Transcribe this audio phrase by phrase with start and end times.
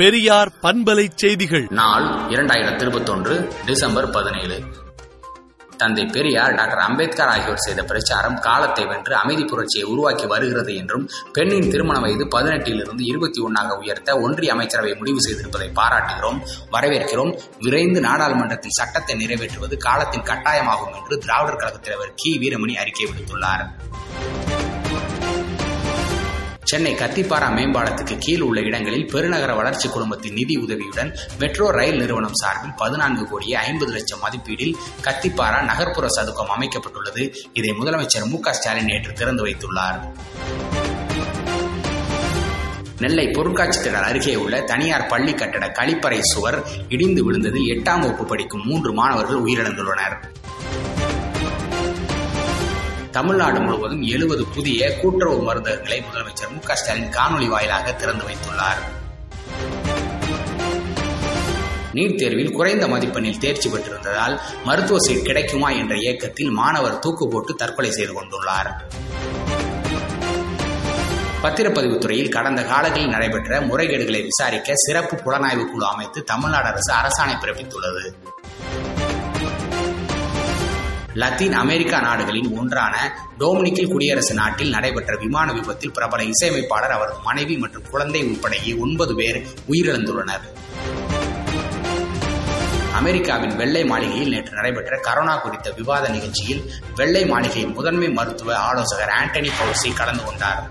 [0.00, 1.66] பெரியார் பண்பலை செய்திகள்.
[1.70, 4.62] நாள் இரண்டாயிரத்தி இருபத்தொன்று டிசம்பர் பதினேழு.
[5.76, 11.70] தந்தை பெரியார் டாக்டர் அம்பேத்கர் ஆகியோர் செய்த பிரச்சாரம் காலத்தை வென்று அமைதி புரட்சியை உருவாக்கி வருகிறது என்றும் பெண்ணின்
[11.70, 16.40] திருமண வயது பதினெட்டிலிருந்து இருபத்தி ஒன்னாக உயர்த்த ஒன்றிய அமைச்சரவை முடிவு செய்திருப்பதை பாராட்டுகிறோம்
[16.72, 17.38] வரவேற்கிறோம்.
[17.58, 22.38] விரைந்து நாடாளுமன்றத்தில் சட்டத்தை நிறைவேற்றுவது காலத்தின் கட்டாயமாகும் என்று திராவிடர் கழகத் தலைவர் கி.
[22.38, 23.66] வீரமணி அறிக்கை விடுத்துள்ளார்.
[26.70, 32.74] சென்னை கத்திப்பாரா மேம்பாலத்துக்கு கீழ் உள்ள இடங்களில் பெருநகர வளர்ச்சி குழுமத்தின் நிதி உதவியுடன் மெட்ரோ ரயில் நிறுவனம் சார்பில்
[32.76, 37.24] பதினான்கு கோடியே ஐம்பது லட்சம் மதிப்பீடில் கத்திப்பாரா நகர்ப்புற சதுக்கம் அமைக்கப்பட்டுள்ளது.
[37.52, 39.98] இதை முதலமைச்சர் மு ஸ்டாலின் நேற்று திறந்து வைத்துள்ளார்.
[42.98, 46.58] நெல்லை பொருட்காட்சி திடல் அருகே உள்ள தனியார் பள்ளி கட்டட கழிப்பறை சுவர்
[46.88, 50.16] இடிந்து விழுந்ததில் எட்டாம் வகுப்பு படிக்கும் மூன்று மாணவர்கள் உயிரிழந்துள்ளனர்.
[53.10, 58.80] தமிழ்நாடு முழுவதும் எழுபது புதிய கூட்டுறவு மருந்தகங்களை முதலமைச்சர் மு ஸ்டாலின் காணொலி வாயிலாக திறந்து வைத்துள்ளார்.
[61.94, 67.90] நீட் தேர்வில் குறைந்த மதிப்பெண்ணில் தேர்ச்சி பெற்றிருந்ததால் மருத்துவ சீட் கிடைக்குமா என்ற இயக்கத்தில் மாணவர் தூக்கு போட்டு தற்கொலை
[67.90, 68.70] செய்து கொண்டுள்ளார்.
[71.42, 78.14] பத்திரப்பதிவுத்துறையில் கடந்த காலங்களில் நடைபெற்ற முறைகேடுகளை விசாரிக்க சிறப்பு புலனாய்வு குழு அமைத்து தமிழ்நாடு அரசு அரசாணை பிறப்பித்துள்ளது.
[81.14, 87.82] லத்தீன் அமெரிக்கா நாடுகளின் ஒன்றான டோமினிக்கில் குடியரசு நாட்டில் நடைபெற்ற விமான விபத்தில் பிரபல இசையமைப்பாளர் அவரது மனைவி மற்றும்
[87.90, 90.40] குழந்தை உட்பட ஒன்பது பேர் உயிரிழந்துள்ளனர்.
[92.92, 99.50] அமெரிக்காவின் வெள்ளை மாளிகையில் நேற்று நடைபெற்ற கரோனா குறித்த விவாத நிகழ்ச்சியில் வெள்ளை மாளிகை முதன்மை மருத்துவ ஆலோசகர் ஆண்டனி
[99.60, 100.70] பவுசி கலந்து கொண்டார்.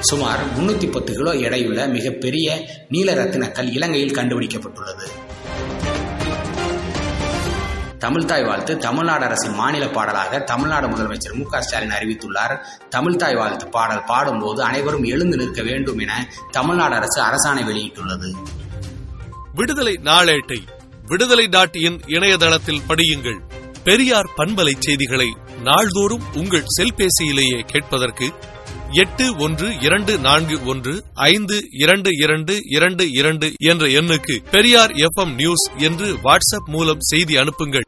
[0.00, 5.27] சுமார் முன்னூத்தி பத்து கிலோ எடையுள்ள மிகப்பெரிய நீல ரத்தினக்கல் இலங்கையில் கண்டுபிடிக்கப்பட்டுள்ளது.
[7.98, 12.58] தமிழ்தாய் வாழ்த்து தமிழ்நாடு அரசின் மாநில பாடலாக தமிழ்நாடு முதலமைச்சர் மு ஸ்டாலின் அறிவித்துள்ளார்.
[12.90, 18.34] தமிழ்தாய் வாழ்த்து பாடல் பாடும்போது அனைவரும் எழுந்து நிற்க வேண்டும் என தமிழ்நாடு அரசு அரசாணை வெளியிட்டுள்ளது.
[19.54, 20.58] விடுதலை நாளேட்டை
[21.06, 23.40] விடுதலை டாட் இன் இணையதளத்தில் படியுங்கள்.
[23.84, 28.32] பெரியார் பண்பலை செய்திகளை நாள்தோறும் உங்கள் செல்பேசியிலேயே கேட்பதற்கு
[28.92, 35.70] எட்டு ஒன்று இரண்டு நான்கு ஒன்று ஐந்து இரண்டு இரண்டு இரண்டு இரண்டு என்ற எண்ணுக்கு பெரியார் எஃப் நியூஸ்
[35.76, 37.84] என்று வாட்ஸ்அப் மூலம் செய்தி அனுப்புங்கள்.